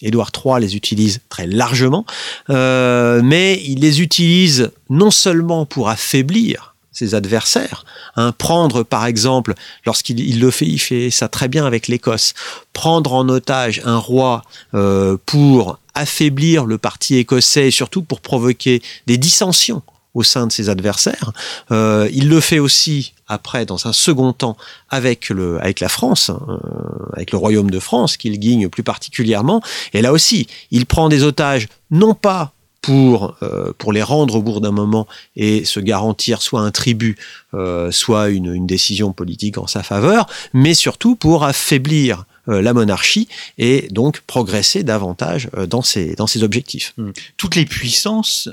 Édouard 0.01 0.31
III 0.33 0.59
les 0.59 0.75
utilise 0.75 1.21
très 1.29 1.47
largement, 1.47 2.05
euh, 2.49 3.21
mais 3.23 3.61
il 3.65 3.79
les 3.79 4.01
utilise 4.01 4.71
non 4.89 5.11
seulement 5.11 5.65
pour 5.65 5.89
affaiblir 5.89 6.75
ses 6.91 7.13
adversaires. 7.13 7.85
Hein. 8.15 8.31
prendre, 8.31 8.83
par 8.83 9.05
exemple, 9.05 9.53
lorsqu'il 9.85 10.19
il 10.21 10.39
le 10.39 10.49
fait, 10.49 10.65
il 10.65 10.79
fait 10.79 11.09
ça 11.09 11.27
très 11.27 11.47
bien 11.47 11.65
avec 11.65 11.87
l'Écosse, 11.87 12.33
prendre 12.71 13.13
en 13.13 13.27
otage 13.27 13.81
un 13.83 13.97
roi 13.97 14.43
euh, 14.73 15.17
pour 15.25 15.79
affaiblir 15.93 16.65
le 16.65 16.77
parti 16.77 17.15
écossais 17.17 17.67
et 17.67 17.71
surtout 17.71 18.01
pour 18.01 18.21
provoquer 18.21 18.81
des 19.07 19.17
dissensions 19.17 19.81
au 20.15 20.23
sein 20.23 20.47
de 20.47 20.51
ses 20.51 20.69
adversaires. 20.69 21.31
Euh, 21.71 22.09
il 22.11 22.29
le 22.29 22.39
fait 22.39 22.59
aussi 22.59 23.13
après, 23.27 23.65
dans 23.65 23.87
un 23.87 23.93
second 23.93 24.33
temps, 24.33 24.57
avec 24.89 25.29
le, 25.29 25.61
avec 25.61 25.79
la 25.79 25.89
France, 25.89 26.29
hein, 26.29 26.41
euh, 26.47 27.13
avec 27.13 27.31
le 27.31 27.37
Royaume 27.37 27.69
de 27.69 27.79
France, 27.79 28.17
qu'il 28.17 28.39
guigne 28.39 28.69
plus 28.69 28.83
particulièrement. 28.83 29.61
Et 29.93 30.01
là 30.01 30.13
aussi, 30.13 30.47
il 30.71 30.85
prend 30.85 31.09
des 31.09 31.23
otages, 31.23 31.67
non 31.91 32.15
pas 32.15 32.53
pour, 32.85 33.35
euh, 33.41 33.73
pour 33.79 33.93
les 33.93 34.03
rendre 34.03 34.35
au 34.35 34.41
bout 34.43 34.59
d'un 34.59 34.71
moment 34.71 35.07
et 35.35 35.65
se 35.65 35.79
garantir 35.79 36.43
soit 36.43 36.61
un 36.61 36.69
tribut, 36.69 37.17
euh, 37.55 37.91
soit 37.91 38.29
une, 38.29 38.53
une, 38.53 38.67
décision 38.67 39.11
politique 39.11 39.57
en 39.57 39.65
sa 39.65 39.81
faveur, 39.81 40.27
mais 40.53 40.75
surtout 40.75 41.15
pour 41.15 41.45
affaiblir 41.45 42.25
euh, 42.47 42.61
la 42.61 42.73
monarchie 42.73 43.27
et 43.57 43.87
donc 43.89 44.21
progresser 44.27 44.83
davantage 44.83 45.49
euh, 45.57 45.65
dans 45.65 45.81
ses, 45.81 46.13
dans 46.13 46.27
ses 46.27 46.43
objectifs. 46.43 46.93
Toutes 47.37 47.55
les 47.55 47.65
puissances 47.65 48.49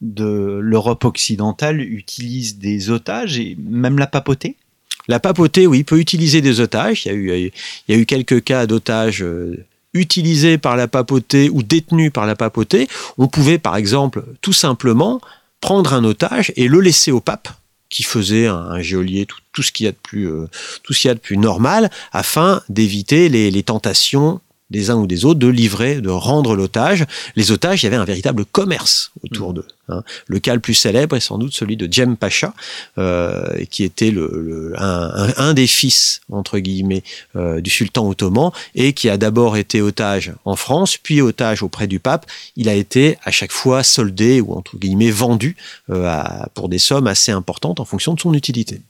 de 0.00 0.58
l'Europe 0.60 1.04
occidentale 1.04 1.80
utilisent 1.80 2.58
des 2.58 2.90
otages 2.90 3.38
et 3.38 3.56
même 3.58 3.98
la 3.98 4.06
papauté? 4.06 4.56
La 5.08 5.20
papauté, 5.20 5.66
oui, 5.66 5.82
peut 5.82 5.98
utiliser 5.98 6.40
des 6.40 6.60
otages. 6.60 7.04
Il 7.04 7.08
y 7.08 7.10
a 7.10 7.14
eu, 7.14 7.52
il 7.88 7.94
y 7.94 7.98
a 7.98 8.00
eu 8.00 8.06
quelques 8.06 8.44
cas 8.44 8.66
d'otages 8.66 9.24
utilisés 9.94 10.58
par 10.58 10.76
la 10.76 10.88
papauté 10.88 11.50
ou 11.50 11.62
détenus 11.62 12.12
par 12.12 12.26
la 12.26 12.36
papauté, 12.36 12.88
on 13.18 13.28
pouvait 13.28 13.58
par 13.58 13.76
exemple 13.76 14.24
tout 14.40 14.52
simplement 14.52 15.20
prendre 15.60 15.92
un 15.94 16.04
otage 16.04 16.52
et 16.56 16.68
le 16.68 16.80
laisser 16.80 17.10
au 17.10 17.20
pape 17.20 17.48
qui 17.88 18.04
faisait 18.04 18.46
un, 18.46 18.80
geôlier, 18.80 19.26
tout, 19.52 19.62
ce 19.62 19.72
qu'il 19.72 19.86
y 19.86 19.88
a 19.88 19.92
de 19.92 19.96
plus, 20.00 20.28
euh, 20.28 20.46
tout 20.84 20.92
ce 20.92 21.00
qu'il 21.00 21.08
y 21.08 21.10
a 21.10 21.14
de 21.14 21.20
plus 21.20 21.36
normal, 21.36 21.90
afin 22.12 22.62
d'éviter 22.68 23.28
les 23.28 23.62
tentations 23.64 24.40
des 24.70 24.90
uns 24.90 24.96
ou 24.96 25.06
des 25.06 25.24
autres 25.24 25.40
de 25.40 25.48
livrer, 25.48 26.00
de 26.00 26.10
rendre 26.10 26.54
l'otage. 26.54 27.04
Les 27.36 27.50
otages, 27.50 27.82
il 27.82 27.86
y 27.86 27.88
avait 27.88 27.96
un 27.96 28.04
véritable 28.04 28.44
commerce 28.44 29.12
autour 29.22 29.50
mmh. 29.50 29.54
d'eux. 29.54 29.66
Hein. 29.88 30.02
Le 30.26 30.38
cas 30.38 30.54
le 30.54 30.60
plus 30.60 30.74
célèbre 30.74 31.16
est 31.16 31.20
sans 31.20 31.38
doute 31.38 31.52
celui 31.52 31.76
de 31.76 31.92
Jem 31.92 32.16
Pacha, 32.16 32.54
euh, 32.98 33.64
qui 33.70 33.84
était 33.84 34.10
le, 34.10 34.74
un, 34.76 35.32
un, 35.36 35.54
des 35.54 35.66
fils, 35.66 36.20
entre 36.30 36.58
guillemets, 36.58 37.02
euh, 37.36 37.60
du 37.60 37.70
sultan 37.70 38.08
ottoman, 38.08 38.52
et 38.74 38.92
qui 38.92 39.08
a 39.08 39.16
d'abord 39.16 39.56
été 39.56 39.82
otage 39.82 40.32
en 40.44 40.56
France, 40.56 40.96
puis 40.96 41.20
otage 41.20 41.62
auprès 41.62 41.86
du 41.86 41.98
pape. 41.98 42.26
Il 42.56 42.68
a 42.68 42.74
été 42.74 43.18
à 43.24 43.30
chaque 43.30 43.52
fois 43.52 43.82
soldé 43.82 44.40
ou, 44.40 44.52
entre 44.52 44.76
guillemets, 44.76 45.10
vendu 45.10 45.56
euh, 45.90 46.06
à, 46.06 46.48
pour 46.54 46.68
des 46.68 46.78
sommes 46.78 47.06
assez 47.06 47.32
importantes 47.32 47.80
en 47.80 47.84
fonction 47.84 48.14
de 48.14 48.20
son 48.20 48.34
utilité. 48.34 48.80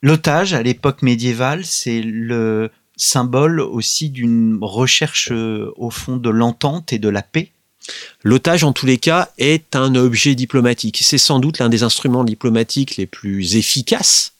L'otage, 0.00 0.54
à 0.54 0.62
l'époque 0.62 1.02
médiévale, 1.02 1.64
c'est 1.64 2.00
le 2.00 2.70
symbole 2.98 3.60
aussi 3.60 4.10
d'une 4.10 4.58
recherche 4.60 5.30
euh, 5.32 5.72
au 5.76 5.90
fond 5.90 6.16
de 6.16 6.30
l'entente 6.30 6.92
et 6.92 6.98
de 6.98 7.08
la 7.08 7.22
paix 7.22 7.50
L'otage, 8.22 8.64
en 8.64 8.72
tous 8.72 8.86
les 8.86 8.98
cas, 8.98 9.30
est 9.38 9.76
un 9.76 9.94
objet 9.94 10.34
diplomatique. 10.34 11.00
C'est 11.02 11.18
sans 11.18 11.38
doute 11.38 11.58
l'un 11.58 11.68
des 11.68 11.82
instruments 11.82 12.24
diplomatiques 12.24 12.96
les 12.96 13.06
plus 13.06 13.56
efficaces, 13.56 14.32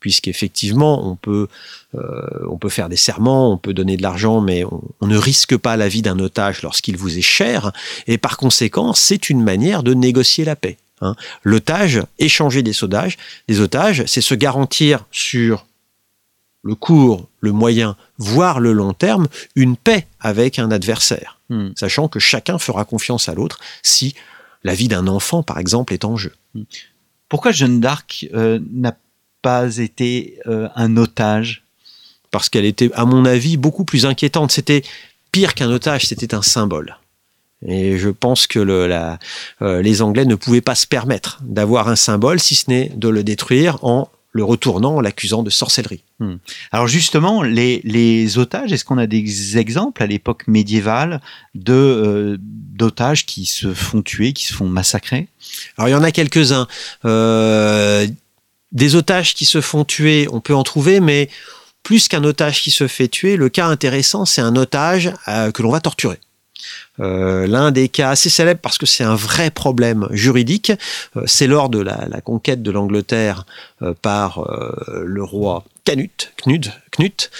puisqu'effectivement, 0.00 1.08
on 1.08 1.16
peut, 1.16 1.48
euh, 1.94 2.46
on 2.50 2.56
peut 2.56 2.68
faire 2.68 2.88
des 2.88 2.96
serments, 2.96 3.52
on 3.52 3.58
peut 3.58 3.74
donner 3.74 3.96
de 3.96 4.02
l'argent, 4.02 4.40
mais 4.40 4.64
on, 4.64 5.06
ne 5.06 5.16
risque 5.16 5.56
pas 5.56 5.76
la 5.76 5.88
vie 5.88 6.02
d'un 6.02 6.18
otage 6.18 6.62
lorsqu'il 6.62 6.96
vous 6.96 7.18
est 7.18 7.22
cher, 7.22 7.72
et 8.06 8.18
par 8.18 8.36
conséquent, 8.36 8.92
c'est 8.94 9.30
une 9.30 9.42
manière 9.42 9.82
de 9.82 9.94
négocier 9.94 10.44
la 10.44 10.56
paix. 10.56 10.76
Hein. 11.00 11.14
L'otage, 11.44 12.02
échanger 12.18 12.62
des 12.62 12.82
otages, 12.82 13.16
des 13.46 13.60
otages, 13.60 14.04
c'est 14.06 14.20
se 14.20 14.34
garantir 14.34 15.04
sur 15.12 15.64
le 16.62 16.74
court, 16.74 17.28
le 17.40 17.52
moyen, 17.52 17.96
voire 18.18 18.60
le 18.60 18.72
long 18.72 18.92
terme, 18.92 19.28
une 19.54 19.76
paix 19.76 20.06
avec 20.20 20.58
un 20.58 20.70
adversaire, 20.70 21.38
hmm. 21.50 21.70
sachant 21.76 22.08
que 22.08 22.18
chacun 22.18 22.58
fera 22.58 22.84
confiance 22.84 23.28
à 23.28 23.34
l'autre 23.34 23.58
si 23.82 24.14
la 24.64 24.74
vie 24.74 24.88
d'un 24.88 25.06
enfant, 25.06 25.42
par 25.42 25.58
exemple, 25.58 25.92
est 25.92 26.04
en 26.04 26.16
jeu. 26.16 26.34
Hmm. 26.54 26.64
Pourquoi 27.28 27.52
Jeanne 27.52 27.80
d'Arc 27.80 28.26
euh, 28.34 28.58
n'a 28.72 28.96
pas 29.42 29.76
été 29.76 30.38
euh, 30.46 30.68
un 30.74 30.96
otage? 30.96 31.64
Parce 32.30 32.48
qu'elle 32.48 32.64
était, 32.64 32.90
à 32.94 33.04
mon 33.04 33.24
avis, 33.24 33.56
beaucoup 33.56 33.84
plus 33.84 34.04
inquiétante. 34.04 34.52
C'était 34.52 34.82
pire 35.32 35.54
qu'un 35.54 35.70
otage, 35.70 36.06
c'était 36.06 36.34
un 36.34 36.42
symbole. 36.42 36.96
Et 37.66 37.98
je 37.98 38.08
pense 38.08 38.46
que 38.46 38.58
le, 38.58 38.86
la, 38.86 39.18
euh, 39.62 39.82
les 39.82 40.02
Anglais 40.02 40.24
ne 40.24 40.34
pouvaient 40.34 40.60
pas 40.60 40.74
se 40.74 40.86
permettre 40.86 41.38
d'avoir 41.42 41.88
un 41.88 41.96
symbole, 41.96 42.38
si 42.38 42.54
ce 42.54 42.70
n'est 42.70 42.90
de 42.90 43.08
le 43.08 43.24
détruire 43.24 43.82
en 43.82 44.08
le 44.32 44.44
retournant 44.44 44.96
en 44.96 45.00
l'accusant 45.00 45.42
de 45.42 45.50
sorcellerie. 45.50 46.04
Hmm. 46.20 46.36
Alors 46.70 46.86
justement, 46.86 47.42
les, 47.42 47.80
les 47.84 48.38
otages, 48.38 48.72
est-ce 48.72 48.84
qu'on 48.84 48.98
a 48.98 49.06
des 49.06 49.58
exemples 49.58 50.02
à 50.02 50.06
l'époque 50.06 50.46
médiévale 50.46 51.20
de 51.54 51.72
euh, 51.72 52.36
d'otages 52.40 53.26
qui 53.26 53.46
se 53.46 53.72
font 53.72 54.02
tuer, 54.02 54.32
qui 54.32 54.44
se 54.44 54.54
font 54.54 54.68
massacrer? 54.68 55.28
Alors 55.76 55.88
il 55.88 55.92
y 55.92 55.94
en 55.94 56.02
a 56.02 56.12
quelques-uns. 56.12 56.66
Euh, 57.04 58.06
des 58.70 58.96
otages 58.96 59.34
qui 59.34 59.46
se 59.46 59.62
font 59.62 59.84
tuer, 59.84 60.28
on 60.30 60.40
peut 60.40 60.54
en 60.54 60.62
trouver, 60.62 61.00
mais 61.00 61.30
plus 61.82 62.06
qu'un 62.08 62.22
otage 62.24 62.62
qui 62.62 62.70
se 62.70 62.86
fait 62.86 63.08
tuer, 63.08 63.36
le 63.36 63.48
cas 63.48 63.66
intéressant, 63.66 64.26
c'est 64.26 64.42
un 64.42 64.56
otage 64.56 65.10
euh, 65.26 65.50
que 65.52 65.62
l'on 65.62 65.70
va 65.70 65.80
torturer. 65.80 66.20
Euh, 67.00 67.46
l'un 67.46 67.70
des 67.70 67.88
cas 67.88 68.10
assez 68.10 68.30
célèbres 68.30 68.60
parce 68.60 68.78
que 68.78 68.86
c'est 68.86 69.04
un 69.04 69.14
vrai 69.14 69.50
problème 69.50 70.08
juridique, 70.10 70.72
euh, 71.16 71.22
c'est 71.26 71.46
lors 71.46 71.68
de 71.68 71.80
la, 71.80 72.20
conquête 72.22 72.62
de 72.62 72.70
l'Angleterre 72.70 73.46
euh, 73.82 73.94
par 74.00 74.44
le 74.88 75.22
roi 75.22 75.64
Canute, 75.84 76.32
Knut, 76.44 77.30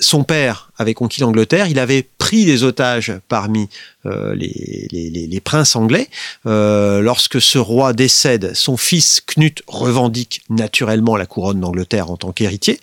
son 0.00 0.22
père 0.22 0.70
avait 0.78 0.94
conquis 0.94 1.20
l'Angleterre, 1.20 1.66
il 1.66 1.80
avait 1.80 2.06
pris 2.18 2.44
des 2.44 2.62
otages 2.62 3.12
parmi 3.28 3.68
les, 4.04 5.40
princes 5.44 5.74
anglais. 5.74 6.08
Lorsque 6.44 7.40
ce 7.40 7.58
roi 7.58 7.92
décède, 7.92 8.52
son 8.54 8.76
fils 8.76 9.20
Knut 9.20 9.62
revendique 9.66 10.42
naturellement 10.50 11.16
la 11.16 11.26
couronne 11.26 11.60
d'Angleterre 11.60 12.12
en 12.12 12.16
tant 12.16 12.30
qu'héritier. 12.30 12.78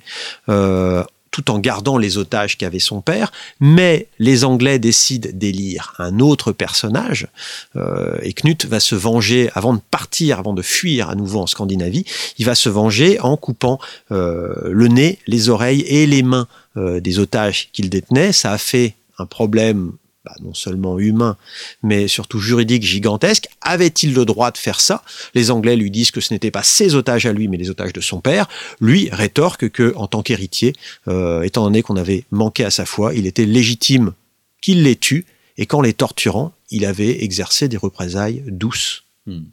Tout 1.35 1.51
en 1.51 1.59
gardant 1.59 1.97
les 1.97 2.17
otages 2.17 2.57
qu'avait 2.57 2.79
son 2.79 3.01
père, 3.01 3.33
mais 3.59 4.07
les 4.19 4.45
Anglais 4.45 4.79
décident 4.79 5.29
d'élire 5.33 5.93
un 5.99 6.19
autre 6.19 6.53
personnage, 6.53 7.27
euh, 7.75 8.15
et 8.21 8.31
Knut 8.31 8.65
va 8.65 8.79
se 8.79 8.95
venger, 8.95 9.49
avant 9.53 9.73
de 9.73 9.81
partir, 9.91 10.39
avant 10.39 10.53
de 10.53 10.61
fuir 10.61 11.09
à 11.09 11.15
nouveau 11.15 11.41
en 11.41 11.47
Scandinavie, 11.47 12.05
il 12.37 12.45
va 12.45 12.55
se 12.55 12.69
venger 12.69 13.19
en 13.19 13.35
coupant 13.35 13.79
euh, 14.13 14.53
le 14.71 14.87
nez, 14.87 15.19
les 15.27 15.49
oreilles 15.49 15.81
et 15.81 16.07
les 16.07 16.23
mains 16.23 16.47
euh, 16.77 17.01
des 17.01 17.19
otages 17.19 17.67
qu'il 17.73 17.89
détenait. 17.89 18.31
Ça 18.31 18.53
a 18.53 18.57
fait 18.57 18.95
un 19.19 19.25
problème 19.25 19.91
bah, 20.25 20.35
non 20.41 20.53
seulement 20.53 20.97
humain, 20.97 21.37
mais 21.83 22.07
surtout 22.07 22.39
juridique 22.39 22.83
gigantesque. 22.83 23.47
Avait-il 23.61 24.13
le 24.13 24.25
droit 24.25 24.51
de 24.51 24.57
faire 24.57 24.81
ça? 24.81 25.03
Les 25.35 25.51
Anglais 25.51 25.75
lui 25.75 25.91
disent 25.91 26.11
que 26.11 26.21
ce 26.21 26.33
n'était 26.33 26.51
pas 26.51 26.63
ses 26.63 26.95
otages 26.95 27.25
à 27.25 27.33
lui, 27.33 27.47
mais 27.47 27.57
les 27.57 27.69
otages 27.69 27.93
de 27.93 28.01
son 28.01 28.21
père. 28.21 28.47
Lui 28.81 29.09
rétorque 29.11 29.69
que, 29.69 29.93
en 29.95 30.07
tant 30.07 30.23
qu'héritier, 30.23 30.73
euh, 31.07 31.43
étant 31.43 31.63
donné 31.63 31.83
qu'on 31.83 31.95
avait 31.95 32.25
manqué 32.31 32.65
à 32.65 32.71
sa 32.71 32.85
foi, 32.85 33.13
il 33.13 33.27
était 33.27 33.45
légitime 33.45 34.13
qu'il 34.61 34.83
les 34.83 34.95
tue, 34.95 35.25
et 35.57 35.65
qu'en 35.65 35.81
les 35.81 35.93
torturant, 35.93 36.53
il 36.69 36.85
avait 36.85 37.23
exercé 37.23 37.67
des 37.67 37.77
représailles 37.77 38.43
douces. 38.47 39.03
Hmm. 39.25 39.43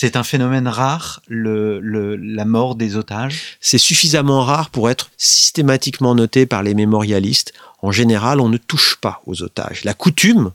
C'est 0.00 0.14
un 0.14 0.22
phénomène 0.22 0.68
rare, 0.68 1.22
le, 1.26 1.80
le, 1.80 2.14
la 2.14 2.44
mort 2.44 2.76
des 2.76 2.94
otages? 2.94 3.56
C'est 3.60 3.78
suffisamment 3.78 4.44
rare 4.44 4.70
pour 4.70 4.88
être 4.90 5.10
systématiquement 5.16 6.14
noté 6.14 6.46
par 6.46 6.62
les 6.62 6.74
mémorialistes 6.74 7.52
en 7.82 7.90
général, 7.90 8.38
on 8.38 8.48
ne 8.48 8.58
touche 8.58 8.94
pas 9.00 9.22
aux 9.26 9.42
otages. 9.42 9.82
La 9.82 9.94
coutume, 9.94 10.52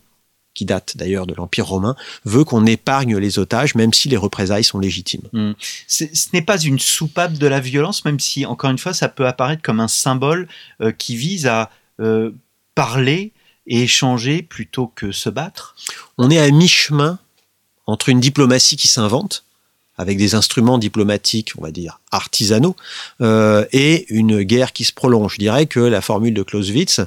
qui 0.54 0.64
date 0.64 0.96
d'ailleurs 0.96 1.28
de 1.28 1.34
l'Empire 1.34 1.66
romain, 1.66 1.98
veut 2.24 2.46
qu'on 2.46 2.66
épargne 2.66 3.18
les 3.18 3.38
otages, 3.38 3.76
même 3.76 3.92
si 3.92 4.08
les 4.08 4.16
représailles 4.16 4.64
sont 4.64 4.80
légitimes. 4.80 5.28
Hmm. 5.34 5.52
Ce 5.88 6.06
n'est 6.32 6.42
pas 6.42 6.58
une 6.58 6.80
soupape 6.80 7.34
de 7.34 7.48
la 7.48 7.60
violence, 7.60 8.06
même 8.06 8.22
si, 8.22 8.46
encore 8.46 8.72
une 8.72 8.78
fois, 8.78 8.94
ça 8.94 9.10
peut 9.10 9.28
apparaître 9.28 9.62
comme 9.62 9.82
un 9.82 9.90
symbole 9.90 10.48
euh, 10.80 10.94
qui 10.94 11.18
vise 11.18 11.48
à 11.48 11.70
euh, 12.00 12.32
parler 12.76 13.34
et 13.68 13.84
échanger 13.84 14.42
plutôt 14.42 14.88
que 14.88 15.12
se 15.12 15.30
battre? 15.30 15.76
On 16.18 16.30
est 16.30 16.40
à 16.40 16.50
mi-chemin 16.50 17.20
entre 17.88 18.10
une 18.10 18.20
diplomatie 18.20 18.78
qui 18.78 18.88
s'invente, 18.88 19.44
avec 19.98 20.18
des 20.18 20.34
instruments 20.34 20.80
diplomatiques, 20.80 21.52
on 21.58 21.62
va 21.62 21.72
dire, 21.72 22.00
artisanaux, 22.12 22.76
euh, 23.22 23.66
et 23.72 24.12
une 24.12 24.42
guerre 24.42 24.74
qui 24.74 24.86
se 24.86 24.94
prolonge. 24.94 25.34
Je 25.34 25.40
dirais 25.40 25.68
que 25.68 25.80
la 25.80 26.02
formule 26.02 26.34
de 26.34 26.42
Clausewitz 26.42 27.02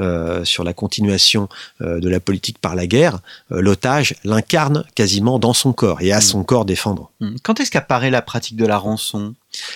euh, 0.00 0.44
sur 0.44 0.64
la 0.64 0.72
continuation 0.72 1.48
euh, 1.82 2.00
de 2.00 2.08
la 2.08 2.18
politique 2.18 2.58
par 2.58 2.74
la 2.74 2.88
guerre, 2.88 3.20
euh, 3.52 3.60
l'otage 3.60 4.16
l'incarne 4.24 4.84
quasiment 4.96 5.38
dans 5.38 5.54
son 5.54 5.72
corps 5.72 6.00
et 6.00 6.12
à 6.12 6.18
mm. 6.18 6.22
son 6.22 6.42
corps 6.42 6.64
défendre. 6.64 7.12
Mm. 7.20 7.36
Quand 7.44 7.60
est-ce 7.60 7.70
qu'apparaît 7.70 8.10
la 8.10 8.22
pratique 8.22 8.56
de 8.56 8.66
la 8.66 8.78
rançon? 8.78 9.34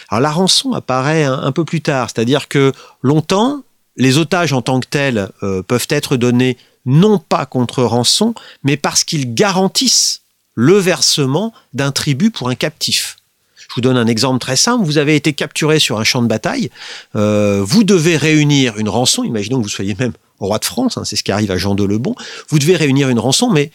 Alors 0.08 0.22
la 0.22 0.32
rançon 0.32 0.72
apparaît 0.72 1.22
un, 1.22 1.38
un 1.38 1.52
peu 1.52 1.64
plus 1.64 1.82
tard, 1.82 2.10
c'est-à-dire 2.12 2.48
que 2.48 2.72
longtemps, 3.00 3.62
les 3.96 4.18
otages 4.18 4.52
en 4.52 4.62
tant 4.62 4.80
que 4.80 4.88
tels 4.88 5.28
euh, 5.42 5.62
peuvent 5.62 5.86
être 5.90 6.16
donnés 6.16 6.56
non 6.84 7.18
pas 7.18 7.46
contre 7.46 7.82
rançon, 7.82 8.34
mais 8.62 8.76
parce 8.76 9.04
qu'ils 9.04 9.34
garantissent 9.34 10.22
le 10.56 10.74
versement 10.74 11.52
d'un 11.74 11.92
tribut 11.92 12.32
pour 12.32 12.48
un 12.48 12.56
captif. 12.56 13.16
Je 13.56 13.74
vous 13.76 13.80
donne 13.80 13.96
un 13.96 14.06
exemple 14.06 14.40
très 14.40 14.56
simple. 14.56 14.84
Vous 14.84 14.98
avez 14.98 15.14
été 15.14 15.32
capturé 15.32 15.78
sur 15.78 15.98
un 15.98 16.04
champ 16.04 16.22
de 16.22 16.26
bataille. 16.26 16.70
Euh, 17.14 17.62
vous 17.64 17.84
devez 17.84 18.16
réunir 18.16 18.78
une 18.78 18.88
rançon. 18.88 19.22
Imaginons 19.22 19.58
que 19.58 19.62
vous 19.62 19.68
soyez 19.68 19.94
même 19.98 20.12
roi 20.40 20.58
de 20.58 20.64
France. 20.64 20.96
hein, 20.96 21.04
c'est 21.04 21.16
ce 21.16 21.22
qui 21.22 21.32
arrive 21.32 21.50
à 21.50 21.58
Jean 21.58 21.74
de 21.74 21.84
Lebon. 21.84 22.14
Vous 22.48 22.58
devez 22.58 22.76
réunir 22.76 23.08
une 23.10 23.18
rançon, 23.18 23.50
mais 23.50 23.70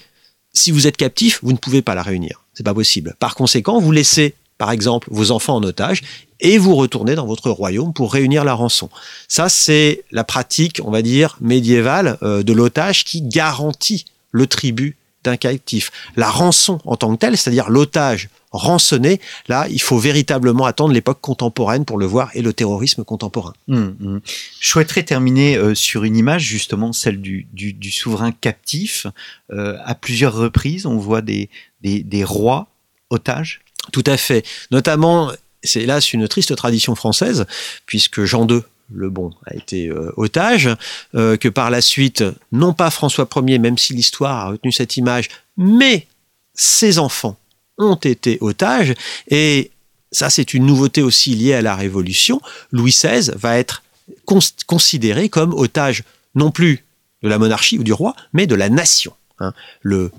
si 0.54 0.72
vous 0.72 0.88
êtes 0.88 0.98
captif, 0.98 1.40
vous 1.44 1.52
ne 1.52 1.58
pouvez 1.58 1.82
pas 1.82 1.96
la 1.96 2.04
réunir. 2.04 2.44
C'est 2.54 2.64
pas 2.64 2.74
possible. 2.74 3.16
Par 3.20 3.36
conséquent, 3.36 3.80
vous 3.80 3.92
laissez, 3.92 4.34
par 4.58 4.72
exemple, 4.72 5.08
vos 5.12 5.32
enfants 5.32 5.56
en 5.56 5.64
otage 5.64 6.02
et 6.40 6.58
vous 6.58 6.76
retournez 6.76 7.16
dans 7.16 7.28
votre 7.28 7.52
royaume 7.52 7.94
pour 7.94 8.12
réunir 8.12 8.44
la 8.44 8.54
rançon. 8.54 8.90
Ça, 9.28 9.50
c'est 9.50 10.04
la 10.12 10.24
pratique, 10.24 10.82
on 10.84 10.92
va 10.92 11.02
dire, 11.02 11.38
médiévale 11.42 12.18
euh, 12.24 12.44
de 12.44 12.54
l'otage 12.54 13.04
qui 13.04 13.22
garantit 13.22 14.06
le 14.32 14.48
tribut 14.48 14.96
d'un 15.24 15.38
captif. 15.38 15.92
La 16.16 16.30
rançon 16.30 16.80
en 16.86 16.96
tant 16.96 17.14
que 17.14 17.20
telle, 17.20 17.38
c'est-à-dire 17.38 17.70
l'otage 17.70 18.30
rançonné, 18.52 19.22
là, 19.48 19.68
il 19.70 19.82
faut 19.82 19.98
véritablement 19.98 20.66
attendre 20.66 20.94
l'époque 20.94 21.22
contemporaine 21.22 21.86
pour 21.86 21.98
le 21.98 22.06
voir 22.06 22.30
et 22.34 22.42
le 22.42 22.52
terrorisme 22.54 23.04
contemporain. 23.04 23.54
Hum, 23.70 23.96
hum. 24.04 24.22
Je 24.60 24.68
souhaiterais 24.68 25.04
terminer 25.04 25.56
euh, 25.56 25.74
sur 25.74 26.04
une 26.04 26.18
image, 26.18 26.44
justement, 26.44 26.92
celle 26.92 27.22
du, 27.22 27.48
du, 27.54 27.74
du 27.74 27.92
souverain 27.92 28.32
captif. 28.32 29.08
Euh, 29.52 29.78
à 29.86 29.96
plusieurs 29.96 30.34
reprises, 30.34 30.86
on 30.86 30.98
voit 30.98 31.22
des, 31.22 31.50
des, 31.82 32.04
des 32.04 32.24
rois 32.24 32.68
otages. 33.10 33.62
Tout 33.92 34.04
à 34.06 34.18
fait. 34.18 34.46
Notamment, 34.70 35.32
c'est 35.64 35.82
hélas 35.82 36.14
une 36.14 36.28
triste 36.28 36.56
tradition 36.56 36.96
française, 36.96 37.46
puisque 37.86 38.24
Jean 38.26 38.48
II 38.48 38.62
le 38.94 39.10
bon 39.10 39.32
a 39.46 39.56
été 39.56 39.90
euh, 39.90 40.12
otage, 40.18 40.70
euh, 41.16 41.38
que 41.38 41.50
par 41.50 41.70
la 41.70 41.82
suite, 41.82 42.24
non 42.52 42.74
pas 42.74 42.90
François 42.90 43.28
Ier, 43.36 43.60
même 43.60 43.78
si 43.78 43.94
l'histoire 43.94 44.38
a 44.38 44.50
retenu 44.52 44.72
cette 44.72 44.98
image, 44.98 45.30
mais 45.58 46.08
ses 46.54 47.00
enfants 47.00 47.38
ont 47.78 47.96
été 47.96 48.38
otages, 48.42 48.94
et 49.30 49.72
ça 50.12 50.30
c'est 50.30 50.54
une 50.54 50.66
nouveauté 50.66 51.02
aussi 51.02 51.36
liée 51.36 51.54
à 51.54 51.62
la 51.62 51.76
Révolution, 51.76 52.42
Louis 52.72 52.92
XVI 52.92 53.32
va 53.36 53.58
être 53.58 53.84
cons 54.26 54.40
considéré 54.68 55.30
comme 55.30 55.54
otage 55.54 56.04
non 56.36 56.52
plus 56.52 56.84
de 57.24 57.30
la 57.30 57.38
monarchie 57.38 57.78
ou 57.78 57.84
du 57.84 57.94
roi, 57.94 58.16
mais 58.34 58.48
de 58.48 58.56
la 58.56 58.70
nation. 58.70 59.14
Hein. 59.40 59.54
Le 59.82 60.12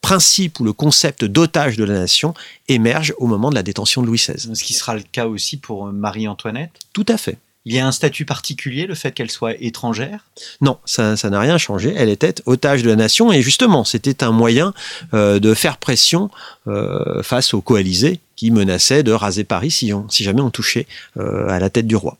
principe 0.00 0.60
ou 0.60 0.64
le 0.64 0.72
concept 0.72 1.24
d'otage 1.24 1.76
de 1.76 1.84
la 1.84 1.94
nation 1.94 2.34
émerge 2.68 3.14
au 3.18 3.26
moment 3.26 3.50
de 3.50 3.54
la 3.54 3.62
détention 3.62 4.02
de 4.02 4.06
Louis 4.06 4.18
XVI. 4.18 4.54
Ce 4.54 4.64
qui 4.64 4.74
sera 4.74 4.94
le 4.94 5.02
cas 5.02 5.26
aussi 5.26 5.56
pour 5.56 5.86
euh, 5.86 5.92
Marie-Antoinette? 5.92 6.72
Tout 6.92 7.06
à 7.08 7.18
fait. 7.18 7.38
Il 7.70 7.76
y 7.76 7.78
a 7.78 7.86
un 7.86 7.92
statut 7.92 8.24
particulier, 8.24 8.86
le 8.86 8.96
fait 8.96 9.12
qu'elle 9.12 9.30
soit 9.30 9.54
étrangère? 9.60 10.24
Non, 10.60 10.78
ça 10.84 11.16
ça 11.16 11.30
n'a 11.30 11.38
rien 11.38 11.56
changé. 11.56 11.94
Elle 11.96 12.08
était 12.08 12.34
otage 12.44 12.82
de 12.82 12.88
la 12.88 12.96
nation 12.96 13.30
et 13.30 13.42
justement, 13.42 13.84
c'était 13.84 14.24
un 14.24 14.32
moyen 14.32 14.74
euh, 15.14 15.38
de 15.38 15.54
faire 15.54 15.76
pression 15.76 16.30
euh, 16.66 17.22
face 17.22 17.54
aux 17.54 17.60
coalisés 17.60 18.18
qui 18.34 18.50
menaçaient 18.50 19.04
de 19.04 19.12
raser 19.12 19.44
Paris 19.44 19.70
si, 19.70 19.92
on, 19.92 20.08
si 20.08 20.24
jamais 20.24 20.40
on 20.40 20.50
touchait 20.50 20.88
euh, 21.16 21.48
à 21.48 21.60
la 21.60 21.70
tête 21.70 21.86
du 21.86 21.94
roi. 21.94 22.18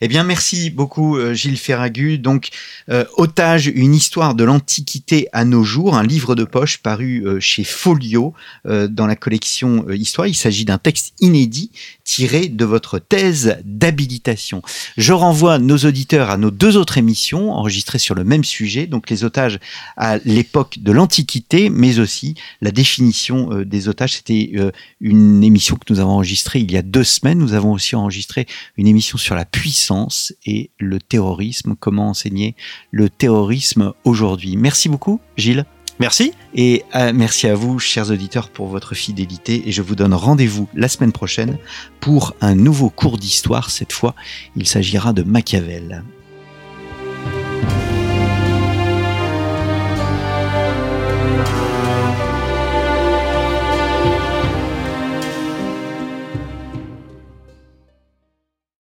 Eh 0.00 0.08
bien, 0.08 0.24
merci 0.24 0.70
beaucoup, 0.70 1.16
Gilles 1.32 1.58
Ferragu. 1.58 2.18
Donc, 2.18 2.50
euh, 2.90 3.04
Otage, 3.16 3.66
une 3.66 3.94
histoire 3.94 4.34
de 4.34 4.44
l'Antiquité 4.44 5.28
à 5.32 5.44
nos 5.44 5.62
jours, 5.62 5.96
un 5.96 6.02
livre 6.02 6.34
de 6.34 6.44
poche 6.44 6.78
paru 6.78 7.22
euh, 7.24 7.40
chez 7.40 7.64
Folio 7.64 8.34
euh, 8.66 8.88
dans 8.88 9.06
la 9.06 9.16
collection 9.16 9.88
Histoire. 9.90 10.26
Il 10.26 10.34
s'agit 10.34 10.64
d'un 10.64 10.78
texte 10.78 11.14
inédit 11.20 11.70
tiré 12.04 12.48
de 12.48 12.64
votre 12.64 12.98
thèse 12.98 13.58
d'habilitation. 13.64 14.62
Je 14.96 15.12
renvoie 15.12 15.58
nos 15.58 15.78
auditeurs 15.78 16.30
à 16.30 16.36
nos 16.36 16.50
deux 16.50 16.76
autres 16.76 16.98
émissions 16.98 17.50
enregistrées 17.52 17.98
sur 17.98 18.14
le 18.14 18.24
même 18.24 18.44
sujet, 18.44 18.86
donc 18.86 19.10
les 19.10 19.24
otages 19.24 19.58
à 19.96 20.18
l'époque 20.18 20.78
de 20.80 20.92
l'Antiquité, 20.92 21.70
mais 21.70 21.98
aussi 21.98 22.34
la 22.60 22.70
définition 22.70 23.52
euh, 23.52 23.64
des 23.64 23.88
otages. 23.88 24.14
C'était 24.14 24.52
euh, 24.56 24.70
une 25.00 25.42
émission 25.42 25.76
que 25.76 25.92
nous 25.92 26.00
avons 26.00 26.12
enregistrée 26.12 26.60
il 26.60 26.70
y 26.70 26.76
a 26.76 26.82
deux 26.82 27.04
semaines. 27.04 27.38
Nous 27.38 27.54
avons 27.54 27.72
aussi 27.72 27.96
enregistré 27.96 28.46
une 28.76 28.86
émission 28.86 29.18
sur 29.18 29.34
la 29.34 29.44
puissance 29.44 30.34
et 30.44 30.70
le 30.78 31.00
terrorisme, 31.00 31.74
comment 31.78 32.10
enseigner 32.10 32.54
le 32.90 33.08
terrorisme 33.08 33.92
aujourd'hui. 34.04 34.56
Merci 34.56 34.88
beaucoup, 34.88 35.20
Gilles. 35.36 35.64
Merci. 36.00 36.32
Et 36.54 36.84
euh, 36.94 37.12
merci 37.14 37.46
à 37.46 37.54
vous, 37.54 37.78
chers 37.78 38.10
auditeurs, 38.10 38.48
pour 38.48 38.66
votre 38.66 38.94
fidélité. 38.94 39.68
Et 39.68 39.72
je 39.72 39.82
vous 39.82 39.94
donne 39.94 40.14
rendez-vous 40.14 40.68
la 40.74 40.88
semaine 40.88 41.12
prochaine 41.12 41.58
pour 42.00 42.34
un 42.40 42.54
nouveau 42.54 42.90
cours 42.90 43.18
d'histoire. 43.18 43.70
Cette 43.70 43.92
fois, 43.92 44.14
il 44.56 44.66
s'agira 44.66 45.12
de 45.12 45.22
Machiavel. 45.22 46.02